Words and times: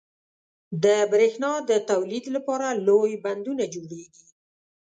•د 0.83 0.85
برېښنا 1.11 1.51
د 1.69 1.71
تولید 1.89 2.25
لپاره 2.35 2.67
لوی 2.87 3.13
بندونه 3.25 3.63
جوړېږي. 3.73 4.25